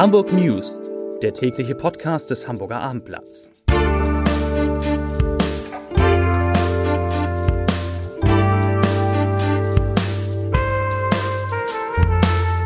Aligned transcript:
Hamburg 0.00 0.32
News, 0.32 0.80
der 1.20 1.34
tägliche 1.34 1.74
Podcast 1.74 2.30
des 2.30 2.48
Hamburger 2.48 2.80
Abendblatts. 2.80 3.50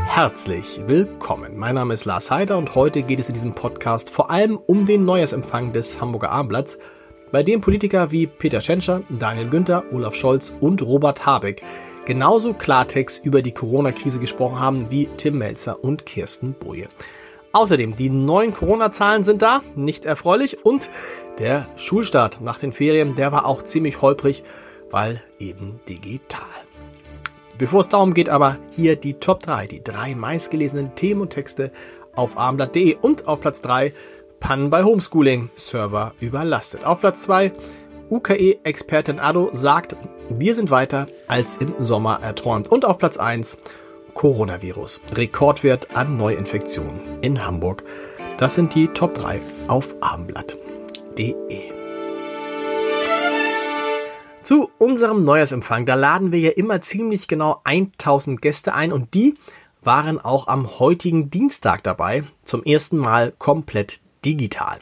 Herzlich 0.07 0.80
willkommen. 0.87 1.57
Mein 1.57 1.75
Name 1.75 1.95
ist 1.95 2.05
Lars 2.05 2.30
Heider 2.30 2.57
und 2.57 2.77
heute 2.77 3.02
geht 3.02 3.19
es 3.19 3.27
in 3.27 3.35
diesem 3.35 3.53
Podcast 3.53 4.11
vor 4.11 4.30
allem 4.30 4.57
um 4.57 4.87
den 4.87 5.05
Neujahrsempfang 5.05 5.73
des 5.73 6.01
Hamburger 6.01 6.30
Abendblatts, 6.30 6.79
bei 7.32 7.43
dem 7.43 7.61
Politiker 7.61 8.12
wie 8.12 8.29
Peter 8.29 8.61
Schenscher, 8.61 9.03
Daniel 9.09 9.48
Günther, 9.48 9.82
Olaf 9.91 10.14
Scholz 10.14 10.55
und 10.61 10.82
Robert 10.82 11.27
Habeck 11.27 11.64
genauso 12.05 12.53
Klartext 12.53 13.27
über 13.27 13.43
die 13.43 13.53
Corona-Krise 13.53 14.21
gesprochen 14.21 14.60
haben 14.60 14.91
wie 14.91 15.09
Tim 15.16 15.38
Melzer 15.38 15.82
und 15.82 16.07
Kirsten 16.07 16.52
Boje. 16.52 16.88
Außerdem, 17.55 17.95
die 17.95 18.11
neuen 18.11 18.53
Corona-Zahlen 18.53 19.23
sind 19.23 19.41
da, 19.41 19.63
nicht 19.77 20.05
erfreulich. 20.07 20.67
Und 20.67 20.91
der 21.39 21.69
Schulstart 21.77 22.41
nach 22.41 22.59
den 22.59 22.73
Ferien, 22.73 23.15
der 23.15 23.30
war 23.30 23.47
auch 23.47 23.63
ziemlich 23.63 24.03
holprig, 24.03 24.43
weil 24.91 25.23
eben 25.39 25.79
digital. 25.89 26.43
Bevor 27.57 27.83
es 27.83 27.89
darum 27.89 28.13
geht, 28.13 28.29
aber 28.29 28.57
hier 28.73 28.97
die 28.97 29.15
Top 29.15 29.41
3, 29.45 29.69
die 29.69 29.85
drei 29.85 30.17
meistgelesenen 30.17 30.97
Themen 30.97 31.21
und 31.21 31.30
Texte 31.30 31.71
auf 32.17 32.37
abendblatt.de 32.37 32.97
und 33.01 33.29
auf 33.29 33.41
Platz 33.41 33.63
3 33.63 33.93
Pannen 34.41 34.69
bei 34.69 34.83
Homeschooling, 34.83 35.49
Server 35.55 36.13
überlastet. 36.19 36.85
Auf 36.85 36.99
Platz 36.99 37.23
2 37.23 37.52
UKE-Expertin 38.11 39.21
Ado 39.21 39.51
sagt, 39.52 39.95
wir 40.29 40.55
sind 40.55 40.73
weiter 40.73 41.07
als 41.29 41.59
im 41.59 41.73
Sommer 41.79 42.19
erträumt. 42.21 42.66
Und 42.66 42.85
auf 42.85 42.99
Platz 42.99 43.16
1 43.16 43.59
Coronavirus. 44.14 45.02
Rekordwert 45.12 45.95
an 45.95 46.16
Neuinfektionen 46.16 47.20
in 47.20 47.45
Hamburg. 47.45 47.84
Das 48.38 48.54
sind 48.54 48.74
die 48.74 48.88
Top 48.88 49.15
3 49.15 49.40
auf 49.68 49.95
abendblatt.de. 50.01 51.74
Zu 54.43 54.71
unserem 54.79 55.24
Neujahrsempfang, 55.24 55.87
da 55.87 55.95
laden 55.95 56.32
wir 56.32 56.38
ja 56.38 56.51
immer 56.51 56.80
ziemlich 56.80 57.29
genau 57.29 57.60
1000 57.65 58.43
Gäste 58.43 58.74
ein 58.74 58.93
und 58.93 59.15
die 59.15 59.34
waren 59.82 60.21
auch 60.21 60.49
am 60.49 60.78
heutigen 60.78 61.30
Dienstag 61.30 61.82
dabei, 61.82 62.24
zum 62.45 62.62
ersten 62.62 62.99
Mal 62.99 63.32
komplett 63.38 64.00
digital. 64.25 64.78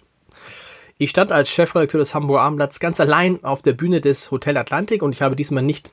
Ich 0.98 1.10
stand 1.10 1.32
als 1.32 1.48
Chefredakteur 1.48 1.98
des 1.98 2.14
Hamburger 2.14 2.42
Abendblatts 2.42 2.78
ganz 2.78 3.00
allein 3.00 3.42
auf 3.44 3.62
der 3.62 3.72
Bühne 3.72 4.00
des 4.00 4.30
Hotel 4.30 4.56
Atlantik 4.56 5.02
und 5.02 5.14
ich 5.14 5.22
habe 5.22 5.36
diesmal 5.36 5.62
nicht 5.62 5.92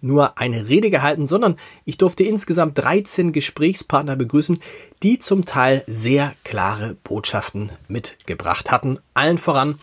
nur 0.00 0.38
eine 0.38 0.68
Rede 0.68 0.90
gehalten, 0.90 1.26
sondern 1.26 1.56
ich 1.84 1.98
durfte 1.98 2.24
insgesamt 2.24 2.78
13 2.78 3.32
Gesprächspartner 3.32 4.16
begrüßen, 4.16 4.60
die 5.02 5.18
zum 5.18 5.44
Teil 5.44 5.84
sehr 5.86 6.34
klare 6.44 6.96
Botschaften 7.04 7.72
mitgebracht 7.88 8.70
hatten. 8.70 8.98
Allen 9.14 9.38
voran 9.38 9.78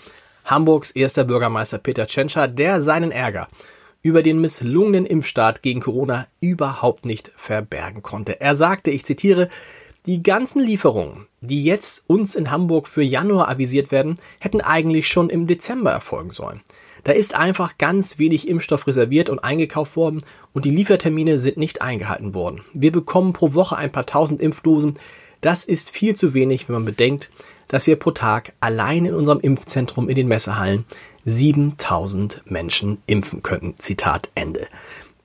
Hamburgs 0.45 0.91
erster 0.91 1.25
Bürgermeister 1.25 1.77
Peter 1.77 2.07
Tschentscher, 2.07 2.47
der 2.47 2.81
seinen 2.81 3.11
Ärger 3.11 3.47
über 4.01 4.23
den 4.23 4.39
misslungenen 4.39 5.05
Impfstart 5.05 5.61
gegen 5.61 5.81
Corona 5.81 6.27
überhaupt 6.39 7.05
nicht 7.05 7.31
verbergen 7.35 8.01
konnte. 8.01 8.39
Er 8.39 8.55
sagte, 8.55 8.91
ich 8.91 9.03
zitiere, 9.03 9.49
die 10.05 10.23
ganzen 10.23 10.61
Lieferungen, 10.61 11.27
die 11.41 11.65
jetzt 11.65 12.03
uns 12.07 12.35
in 12.35 12.49
Hamburg 12.49 12.87
für 12.87 13.03
Januar 13.03 13.49
avisiert 13.49 13.91
werden, 13.91 14.17
hätten 14.39 14.61
eigentlich 14.61 15.09
schon 15.09 15.29
im 15.29 15.47
Dezember 15.47 15.91
erfolgen 15.91 16.31
sollen. 16.31 16.61
Da 17.07 17.13
ist 17.13 17.33
einfach 17.33 17.77
ganz 17.77 18.19
wenig 18.19 18.49
Impfstoff 18.49 18.85
reserviert 18.85 19.29
und 19.29 19.39
eingekauft 19.39 19.95
worden 19.95 20.23
und 20.51 20.65
die 20.65 20.71
Liefertermine 20.71 21.39
sind 21.39 21.55
nicht 21.55 21.81
eingehalten 21.81 22.33
worden. 22.33 22.65
Wir 22.73 22.91
bekommen 22.91 23.31
pro 23.31 23.53
Woche 23.53 23.77
ein 23.77 23.93
paar 23.93 24.05
tausend 24.05 24.41
Impfdosen. 24.41 24.99
Das 25.39 25.63
ist 25.63 25.89
viel 25.89 26.17
zu 26.17 26.33
wenig, 26.33 26.67
wenn 26.67 26.73
man 26.73 26.83
bedenkt, 26.83 27.29
dass 27.69 27.87
wir 27.87 27.95
pro 27.95 28.11
Tag 28.11 28.51
allein 28.59 29.05
in 29.05 29.13
unserem 29.13 29.39
Impfzentrum 29.39 30.09
in 30.09 30.17
den 30.17 30.27
Messehallen 30.27 30.83
7000 31.23 32.41
Menschen 32.51 32.97
impfen 33.05 33.41
könnten. 33.41 33.75
Zitat 33.77 34.29
Ende. 34.35 34.67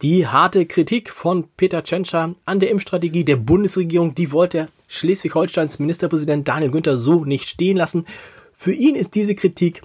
Die 0.02 0.28
harte 0.28 0.66
Kritik 0.66 1.10
von 1.10 1.48
Peter 1.56 1.82
Tschentscher 1.82 2.36
an 2.44 2.60
der 2.60 2.70
Impfstrategie 2.70 3.24
der 3.24 3.38
Bundesregierung, 3.38 4.14
die 4.14 4.30
wollte 4.30 4.68
Schleswig-Holsteins 4.86 5.80
Ministerpräsident 5.80 6.46
Daniel 6.46 6.70
Günther 6.70 6.96
so 6.96 7.24
nicht 7.24 7.48
stehen 7.48 7.76
lassen. 7.76 8.04
Für 8.52 8.72
ihn 8.72 8.94
ist 8.94 9.16
diese 9.16 9.34
Kritik 9.34 9.82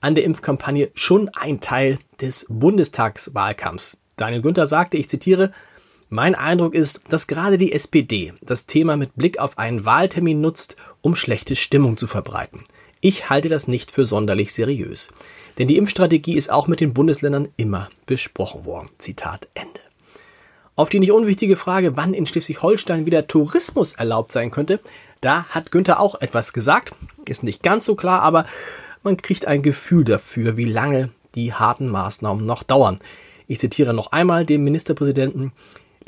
an 0.00 0.14
der 0.14 0.24
Impfkampagne 0.24 0.90
schon 0.94 1.28
ein 1.30 1.60
Teil 1.60 1.98
des 2.20 2.46
Bundestagswahlkampfs. 2.48 3.98
Daniel 4.16 4.42
Günther 4.42 4.66
sagte, 4.66 4.96
ich 4.96 5.08
zitiere, 5.08 5.52
mein 6.08 6.34
Eindruck 6.34 6.74
ist, 6.74 7.00
dass 7.08 7.26
gerade 7.26 7.56
die 7.56 7.72
SPD 7.72 8.32
das 8.42 8.66
Thema 8.66 8.96
mit 8.96 9.14
Blick 9.14 9.38
auf 9.38 9.58
einen 9.58 9.84
Wahltermin 9.84 10.40
nutzt, 10.40 10.76
um 11.02 11.14
schlechte 11.14 11.54
Stimmung 11.54 11.96
zu 11.96 12.06
verbreiten. 12.06 12.64
Ich 13.00 13.30
halte 13.30 13.48
das 13.48 13.68
nicht 13.68 13.90
für 13.90 14.04
sonderlich 14.04 14.52
seriös. 14.52 15.08
Denn 15.58 15.68
die 15.68 15.76
Impfstrategie 15.76 16.34
ist 16.34 16.50
auch 16.50 16.66
mit 16.66 16.80
den 16.80 16.92
Bundesländern 16.92 17.48
immer 17.56 17.88
besprochen 18.06 18.64
worden. 18.64 18.90
Zitat 18.98 19.48
Ende. 19.54 19.80
Auf 20.76 20.88
die 20.88 20.98
nicht 20.98 21.12
unwichtige 21.12 21.56
Frage, 21.56 21.96
wann 21.96 22.14
in 22.14 22.26
Schleswig-Holstein 22.26 23.06
wieder 23.06 23.26
Tourismus 23.26 23.92
erlaubt 23.92 24.32
sein 24.32 24.50
könnte, 24.50 24.80
da 25.20 25.44
hat 25.44 25.70
Günther 25.70 26.00
auch 26.00 26.20
etwas 26.20 26.52
gesagt. 26.52 26.94
Ist 27.28 27.42
nicht 27.42 27.62
ganz 27.62 27.84
so 27.84 27.94
klar, 27.94 28.22
aber 28.22 28.46
man 29.02 29.16
kriegt 29.16 29.46
ein 29.46 29.62
Gefühl 29.62 30.04
dafür, 30.04 30.56
wie 30.56 30.64
lange 30.64 31.10
die 31.34 31.52
harten 31.52 31.88
Maßnahmen 31.88 32.44
noch 32.44 32.62
dauern. 32.62 32.98
Ich 33.46 33.58
zitiere 33.58 33.94
noch 33.94 34.12
einmal 34.12 34.44
den 34.44 34.62
Ministerpräsidenten. 34.62 35.52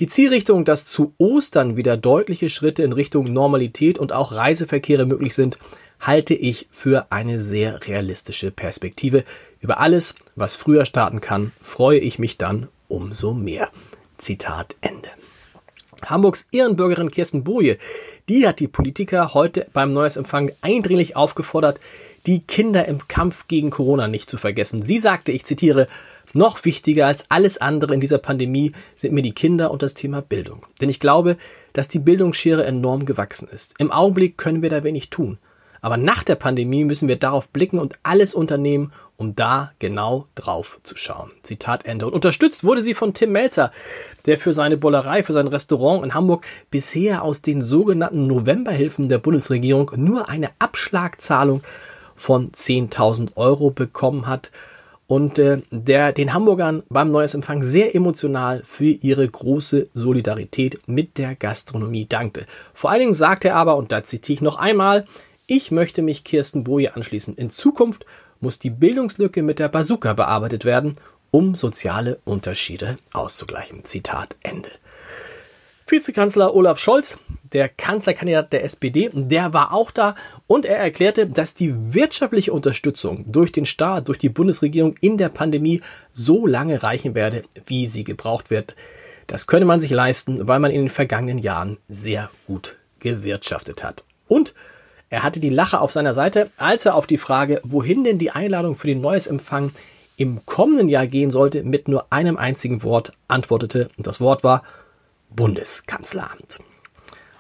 Die 0.01 0.07
Zielrichtung, 0.07 0.65
dass 0.65 0.87
zu 0.87 1.15
Ostern 1.19 1.77
wieder 1.77 1.97
deutliche 1.97 2.49
Schritte 2.49 2.83
in 2.83 2.93
Richtung 2.93 3.33
Normalität 3.33 3.99
und 3.99 4.13
auch 4.13 4.33
Reiseverkehre 4.33 5.07
möglich 5.07 5.35
sind, 5.35 5.59
halte 6.01 6.35
ich 6.35 6.67
für 6.71 7.07
eine 7.11 7.39
sehr 7.39 7.87
realistische 7.87 8.51
Perspektive. 8.51 9.25
Über 9.61 9.81
alles, 9.81 10.15
was 10.35 10.57
früher 10.57 10.85
starten 10.85 11.21
kann, 11.21 11.53
freue 11.63 11.99
ich 11.99 12.19
mich 12.19 12.39
dann 12.39 12.69
umso 12.89 13.33
mehr. 13.33 13.71
Zitat 14.19 14.77
Ende. 14.81 15.09
Hamburgs 16.05 16.47
Ehrenbürgerin 16.51 17.13
Kirsten 17.13 17.45
Boje, 17.45 17.79
die 18.29 18.47
hat 18.49 18.59
die 18.59 18.67
Politiker 18.67 19.35
heute 19.35 19.69
beim 19.73 19.93
Neujahrsempfang 19.93 20.51
eindringlich 20.61 21.15
aufgefordert, 21.15 21.79
die 22.27 22.41
Kinder 22.41 22.87
im 22.87 23.09
Kampf 23.09 23.49
gegen 23.49 23.71
Corona 23.71 24.09
nicht 24.09 24.31
zu 24.31 24.37
vergessen. 24.37 24.83
Sie 24.83 24.99
sagte, 24.99 25.33
ich 25.33 25.45
zitiere, 25.45 25.89
noch 26.35 26.65
wichtiger 26.65 27.07
als 27.07 27.27
alles 27.31 27.59
andere 27.59 27.93
in 27.95 28.01
dieser 28.01 28.19
Pandemie 28.19 28.73
sind 28.95 29.13
mir 29.13 29.23
die 29.23 29.35
Kinder 29.35 29.71
und 29.71 29.83
das 29.83 29.95
Thema 29.95 30.23
Bildung. 30.23 30.65
Denn 30.81 30.89
ich 30.89 31.01
glaube, 31.01 31.37
dass 31.73 31.89
die 31.89 31.99
Bildungsschere 31.99 32.65
enorm 32.65 33.05
gewachsen 33.05 33.49
ist. 33.49 33.75
Im 33.79 33.91
Augenblick 33.91 34.39
können 34.39 34.63
wir 34.63 34.71
da 34.71 34.85
wenig 34.85 35.11
tun. 35.11 35.39
Aber 35.85 35.97
nach 35.97 36.23
der 36.23 36.37
Pandemie 36.37 36.85
müssen 36.85 37.09
wir 37.09 37.17
darauf 37.17 37.49
blicken 37.49 37.81
und 37.81 37.99
alles 38.05 38.35
unternehmen, 38.35 38.93
um 39.17 39.35
da 39.35 39.73
genau 39.81 40.29
drauf 40.37 40.81
zu 40.85 40.97
schauen. 40.97 41.33
Zitat 41.43 41.85
Ende. 41.85 42.07
Und 42.07 42.13
unterstützt 42.13 42.63
wurde 42.63 42.83
sie 42.83 42.95
von 42.95 43.15
Tim 43.15 43.33
Melzer, 43.33 43.73
der 44.25 44.39
für 44.39 44.53
seine 44.53 44.77
Bollerei, 44.77 45.25
für 45.25 45.33
sein 45.33 45.49
Restaurant 45.49 46.05
in 46.05 46.15
Hamburg 46.15 46.47
bisher 46.71 47.23
aus 47.23 47.43
den 47.43 47.63
sogenannten 47.63 48.29
Novemberhilfen 48.29 49.09
der 49.09 49.19
Bundesregierung 49.19 49.91
nur 49.97 50.29
eine 50.29 50.51
Abschlagzahlung 50.61 51.63
von 52.23 52.53
10.000 52.53 53.31
Euro 53.35 53.71
bekommen 53.71 54.29
hat 54.29 54.53
und 55.09 55.41
äh, 55.41 55.61
der 55.73 56.13
den 56.13 56.33
Hamburgern 56.33 56.85
beim 56.89 57.11
Neujahrsempfang 57.11 57.65
sehr 57.65 57.97
emotional 57.97 58.63
für 58.65 58.85
ihre 58.85 59.29
große 59.29 59.89
Solidarität 59.93 60.79
mit 60.87 61.19
der 61.19 61.35
Gastronomie 61.35 62.07
dankte. 62.07 62.47
Vor 62.73 62.91
allen 62.91 63.01
Dingen 63.01 63.15
sagte 63.15 63.49
er 63.49 63.57
aber, 63.57 63.77
und 63.77 63.91
da 63.91 64.05
zitiere 64.05 64.35
ich 64.35 64.41
noch 64.41 64.57
einmal, 64.57 65.05
ich 65.49 65.73
möchte 65.73 66.01
mich 66.01 66.23
Kirsten 66.23 66.63
Boje 66.63 66.95
anschließen. 66.95 67.35
In 67.35 67.51
Zukunft 67.51 68.07
muss 68.39 68.61
die 68.61 68.71
Bildungslücke 68.71 69.43
mit 69.43 69.59
der 69.59 69.69
Bazooka 69.69 70.13
bearbeitet 70.13 70.65
werden, 70.65 70.95
um 71.33 71.57
soziale 71.57 72.21
Unterschiede 72.25 72.99
auszugleichen. 73.13 73.85
Zitat 73.85 74.37
Ende. 74.45 74.71
Vizekanzler 75.87 76.55
Olaf 76.55 76.79
Scholz, 76.79 77.17
der 77.53 77.69
Kanzlerkandidat 77.69 78.53
der 78.53 78.65
SPD, 78.65 79.11
der 79.13 79.53
war 79.53 79.73
auch 79.73 79.91
da 79.91 80.15
und 80.47 80.65
er 80.65 80.79
erklärte, 80.79 81.27
dass 81.27 81.55
die 81.55 81.95
wirtschaftliche 81.95 82.53
Unterstützung 82.53 83.31
durch 83.31 83.53
den 83.53 83.67
Staat, 83.67 84.09
durch 84.09 84.19
die 84.19 84.29
Bundesregierung 84.29 84.95
in 85.01 85.19
der 85.19 85.29
Pandemie 85.29 85.83
so 86.11 86.47
lange 86.47 86.83
reichen 86.83 87.15
werde, 87.15 87.43
wie 87.67 87.87
sie 87.87 88.05
gebraucht 88.05 88.51
wird. 88.51 88.75
Das 89.27 89.47
könne 89.47 89.67
man 89.67 89.81
sich 89.81 89.91
leisten, 89.91 90.47
weil 90.49 90.61
man 90.61 90.71
in 90.71 90.83
den 90.83 90.91
vergangenen 90.91 91.39
Jahren 91.39 91.79
sehr 91.89 92.31
gut 92.47 92.77
gewirtschaftet 93.01 93.85
hat. 93.85 94.05
Und 94.29 94.55
er 95.11 95.23
hatte 95.23 95.41
die 95.41 95.51
Lache 95.51 95.81
auf 95.81 95.93
seiner 95.93 96.15
Seite, 96.15 96.51
als 96.57 96.87
er 96.87 96.95
auf 96.95 97.07
die 97.07 97.19
Frage, 97.19 97.61
wohin 97.65 98.03
denn 98.03 98.19
die 98.19 98.31
Einladung 98.31 98.75
für 98.75 98.87
den 98.87 99.03
Neuesempfang 99.03 99.73
im 100.17 100.47
kommenden 100.47 100.89
Jahr 100.89 101.07
gehen 101.07 101.31
sollte, 101.31 101.65
mit 101.65 101.89
nur 101.89 102.07
einem 102.11 102.37
einzigen 102.37 102.83
Wort 102.83 103.13
antwortete. 103.29 103.91
Und 103.99 104.07
das 104.07 104.21
Wort 104.21 104.43
war 104.45 104.63
Bundeskanzleramt. 105.35 106.61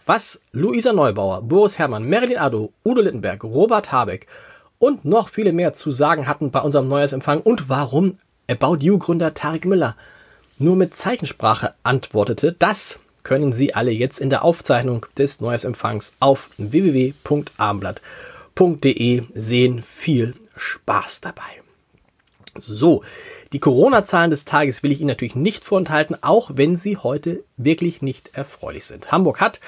Was 0.07 0.41
Luisa 0.53 0.93
Neubauer, 0.93 1.43
Boris 1.43 1.79
Herrmann, 1.79 2.09
Marilyn 2.09 2.39
Addo, 2.39 2.73
Udo 2.85 3.01
Littenberg, 3.01 3.45
Robert 3.45 3.93
Habeck 3.93 4.27
und 4.79 5.05
noch 5.05 5.29
viele 5.29 5.53
mehr 5.53 5.75
zu 5.75 5.93
sagen 5.93 6.27
hatten 6.27 6.51
bei 6.51 6.61
unserem 6.61 6.89
Neujahrsempfang 6.89 7.41
und 7.41 7.69
warum 7.69 8.17
About 8.51 8.79
You 8.81 8.99
Gründer 8.99 9.33
Tarek 9.33 9.65
Miller 9.65 9.97
nur 10.59 10.77
mit 10.77 10.95
Zeichensprache 10.95 11.75
antwortete, 11.83 12.53
das 12.53 13.01
können 13.23 13.53
Sie 13.53 13.75
alle 13.75 13.93
jetzt 13.93 14.21
in 14.21 14.31
der 14.31 14.45
Aufzeichnung 14.45 15.07
des 15.17 15.41
Neujahrsempfangs 15.41 16.15
auf 16.21 16.51
www.abendblatt.de 16.59 19.23
sehen. 19.35 19.83
Viel 19.83 20.35
Spaß 20.57 21.21
dabei. 21.21 21.62
So, 22.61 23.03
die 23.53 23.61
Corona-Zahlen 23.61 24.31
des 24.31 24.45
Tages 24.45 24.83
will 24.83 24.93
ich 24.93 25.01
Ihnen 25.01 25.09
natürlich 25.09 25.35
nicht 25.35 25.65
vorenthalten, 25.65 26.17
auch 26.21 26.51
wenn 26.55 26.77
sie 26.77 26.99
heute 26.99 27.45
wirklich 27.57 28.03
nicht 28.03 28.31
erfreulich 28.35 28.85
sind. 28.85 29.11
Hamburg 29.11 29.41
hat, 29.41 29.59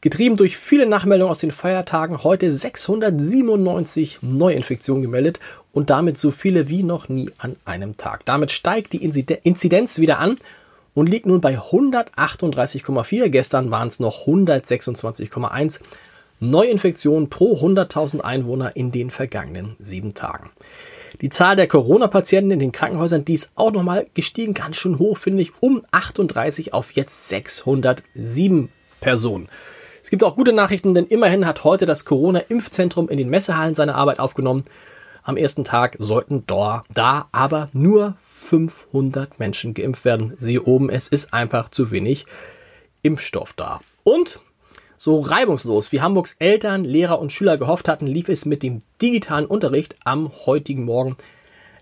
getrieben 0.00 0.36
durch 0.36 0.56
viele 0.56 0.86
Nachmeldungen 0.86 1.30
aus 1.30 1.40
den 1.40 1.50
Feiertagen, 1.50 2.22
heute 2.22 2.50
697 2.50 4.20
Neuinfektionen 4.22 5.02
gemeldet 5.02 5.40
und 5.72 5.90
damit 5.90 6.16
so 6.16 6.30
viele 6.30 6.68
wie 6.68 6.84
noch 6.84 7.08
nie 7.08 7.30
an 7.38 7.56
einem 7.64 7.96
Tag. 7.96 8.24
Damit 8.24 8.52
steigt 8.52 8.92
die 8.92 9.02
Inzidenz 9.02 9.98
wieder 9.98 10.20
an 10.20 10.36
und 10.94 11.08
liegt 11.08 11.26
nun 11.26 11.40
bei 11.40 11.58
138,4. 11.58 13.30
Gestern 13.30 13.70
waren 13.72 13.88
es 13.88 13.98
noch 13.98 14.26
126,1 14.26 15.80
Neuinfektionen 16.38 17.30
pro 17.30 17.56
100.000 17.56 18.20
Einwohner 18.20 18.76
in 18.76 18.92
den 18.92 19.10
vergangenen 19.10 19.76
sieben 19.80 20.14
Tagen. 20.14 20.50
Die 21.22 21.28
Zahl 21.28 21.54
der 21.54 21.68
Corona-Patienten 21.68 22.50
in 22.50 22.58
den 22.58 22.72
Krankenhäusern, 22.72 23.24
die 23.24 23.34
ist 23.34 23.52
auch 23.54 23.70
nochmal 23.70 24.06
gestiegen, 24.12 24.54
ganz 24.54 24.74
schön 24.74 24.98
hoch, 24.98 25.18
finde 25.18 25.40
ich, 25.42 25.52
um 25.60 25.86
38 25.92 26.74
auf 26.74 26.90
jetzt 26.90 27.28
607 27.28 28.70
Personen. 29.00 29.48
Es 30.02 30.10
gibt 30.10 30.24
auch 30.24 30.34
gute 30.34 30.52
Nachrichten, 30.52 30.94
denn 30.94 31.06
immerhin 31.06 31.46
hat 31.46 31.62
heute 31.62 31.86
das 31.86 32.04
Corona-Impfzentrum 32.04 33.08
in 33.08 33.18
den 33.18 33.30
Messehallen 33.30 33.76
seine 33.76 33.94
Arbeit 33.94 34.18
aufgenommen. 34.18 34.64
Am 35.22 35.36
ersten 35.36 35.62
Tag 35.62 35.94
sollten 36.00 36.42
da, 36.48 36.82
da 36.92 37.28
aber 37.30 37.68
nur 37.72 38.16
500 38.18 39.38
Menschen 39.38 39.74
geimpft 39.74 40.04
werden. 40.04 40.34
Siehe 40.38 40.64
oben, 40.64 40.90
es 40.90 41.06
ist 41.06 41.32
einfach 41.32 41.68
zu 41.68 41.92
wenig 41.92 42.26
Impfstoff 43.02 43.52
da. 43.52 43.78
Und 44.02 44.40
so 45.02 45.18
reibungslos 45.18 45.90
wie 45.90 46.00
Hamburgs 46.00 46.36
Eltern, 46.38 46.84
Lehrer 46.84 47.18
und 47.18 47.32
Schüler 47.32 47.58
gehofft 47.58 47.88
hatten, 47.88 48.06
lief 48.06 48.28
es 48.28 48.46
mit 48.46 48.62
dem 48.62 48.78
digitalen 49.00 49.46
Unterricht 49.46 49.96
am 50.04 50.30
heutigen 50.46 50.84
Morgen, 50.84 51.16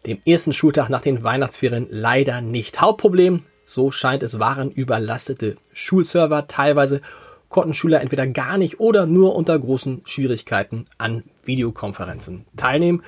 dem 0.07 0.21
ersten 0.25 0.55
Schultag 0.55 0.89
nach 0.89 1.03
den 1.03 1.23
Weihnachtsferien, 1.23 1.87
leider 1.91 2.41
nicht. 2.41 2.81
Hauptproblem, 2.81 3.43
so 3.67 3.91
scheint 3.91 4.23
es, 4.23 4.39
waren 4.39 4.71
überlastete 4.71 5.59
Schulserver. 5.75 6.49
Teilweise 6.49 7.03
konnten 7.51 7.75
Schüler 7.75 8.01
entweder 8.01 8.27
gar 8.27 8.57
nicht 8.57 8.81
oder 8.81 9.05
nur 9.05 9.37
unter 9.37 9.59
großen 9.59 10.01
Schwierigkeiten 10.07 10.87
an 10.97 11.25
Videokonferenzen 11.45 12.47
teilnehmen. 12.57 13.03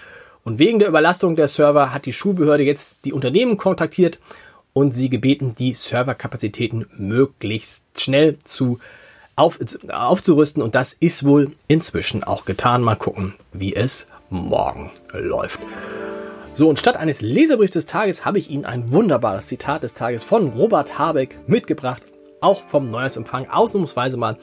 Und 0.45 0.59
wegen 0.59 0.79
der 0.79 0.89
Überlastung 0.89 1.37
der 1.37 1.49
Server 1.49 1.91
hat 1.91 2.05
die 2.05 2.13
Schulbehörde 2.13 2.65
jetzt 2.65 3.07
die 3.07 3.15
Unternehmen 3.15 3.57
kontaktiert 3.57 4.19
und 4.75 4.93
sie 4.93 5.09
gebeten, 5.09 5.55
die 5.59 5.73
Serverkapazitäten 5.73 6.85
möglichst 6.99 7.85
schnell 7.97 8.39
zu 8.41 8.79
auf, 9.37 9.59
aufzurüsten. 9.91 10.63
Und 10.63 10.75
das 10.75 10.93
ist 10.93 11.25
wohl 11.25 11.51
inzwischen 11.69 12.25
auch 12.25 12.45
getan. 12.45 12.83
Mal 12.83 12.97
gucken, 12.97 13.35
wie 13.53 13.75
es 13.75 14.07
morgen 14.31 14.91
läuft. 15.13 15.61
So, 16.55 16.69
und 16.69 16.79
statt 16.79 16.99
eines 16.99 17.23
Leserbriefs 17.23 17.73
des 17.73 17.87
Tages 17.87 18.25
habe 18.25 18.39
ich 18.39 18.51
Ihnen 18.51 18.67
ein 18.67 18.93
wunderbares 18.93 19.47
Zitat 19.47 19.83
des 19.83 19.95
Tages 19.95 20.23
von 20.23 20.49
Robert 20.49 20.99
Habeck 20.99 21.39
mitgebracht. 21.47 22.03
Auch 22.43 22.63
vom 22.63 22.91
Neujahrsempfang 22.91 23.49
ausnahmsweise 23.49 24.17
mal 24.17 24.37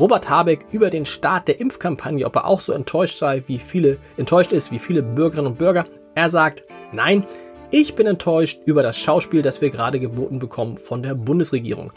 Robert 0.00 0.28
Habeck 0.28 0.64
über 0.72 0.90
den 0.90 1.04
Start 1.04 1.46
der 1.46 1.60
Impfkampagne, 1.60 2.26
ob 2.26 2.34
er 2.34 2.46
auch 2.46 2.60
so 2.60 2.72
enttäuscht 2.72 3.18
sei, 3.18 3.44
wie 3.46 3.58
viele 3.58 3.98
enttäuscht 4.16 4.50
ist, 4.50 4.72
wie 4.72 4.78
viele 4.78 5.02
Bürgerinnen 5.02 5.48
und 5.48 5.58
Bürger. 5.58 5.84
Er 6.14 6.30
sagt, 6.30 6.64
nein, 6.92 7.24
ich 7.70 7.94
bin 7.94 8.06
enttäuscht 8.06 8.60
über 8.64 8.82
das 8.82 8.98
Schauspiel, 8.98 9.42
das 9.42 9.60
wir 9.60 9.70
gerade 9.70 10.00
geboten 10.00 10.38
bekommen 10.38 10.78
von 10.78 11.02
der 11.02 11.14
Bundesregierung. 11.14 11.92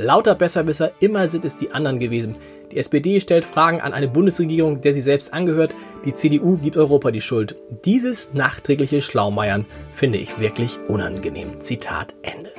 Lauter 0.00 0.34
Besserwisser, 0.34 0.92
immer 1.00 1.28
sind 1.28 1.44
es 1.44 1.58
die 1.58 1.72
anderen 1.72 1.98
gewesen. 1.98 2.36
Die 2.72 2.78
SPD 2.78 3.20
stellt 3.20 3.44
Fragen 3.44 3.82
an 3.82 3.92
eine 3.92 4.08
Bundesregierung, 4.08 4.80
der 4.80 4.94
sie 4.94 5.02
selbst 5.02 5.34
angehört. 5.34 5.74
Die 6.06 6.14
CDU 6.14 6.56
gibt 6.56 6.78
Europa 6.78 7.10
die 7.10 7.20
Schuld. 7.20 7.54
Dieses 7.84 8.32
nachträgliche 8.32 9.02
Schlaumeiern 9.02 9.66
finde 9.92 10.16
ich 10.16 10.40
wirklich 10.40 10.78
unangenehm. 10.88 11.60
Zitat 11.60 12.14
Ende. 12.22 12.50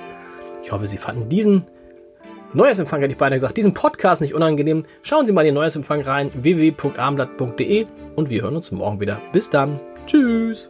Ich 0.61 0.71
hoffe, 0.71 0.85
Sie 0.85 0.97
fanden 0.97 1.29
diesen 1.29 1.65
Neuesempfang 2.53 3.01
hätte 3.01 3.13
ich 3.13 3.17
beinahe 3.17 3.37
gesagt, 3.37 3.57
diesen 3.57 3.73
Podcast 3.73 4.21
nicht 4.21 4.35
unangenehm. 4.35 4.85
Schauen 5.01 5.25
Sie 5.25 5.33
mal 5.33 5.41
in 5.41 5.47
den 5.47 5.55
Neuesempfang 5.55 6.01
rein, 6.01 6.29
www.abendblatt.de 6.33 7.87
und 8.17 8.29
wir 8.29 8.41
hören 8.43 8.57
uns 8.57 8.71
morgen 8.71 8.99
wieder. 8.99 9.19
Bis 9.31 9.49
dann. 9.49 9.79
Tschüss. 10.05 10.69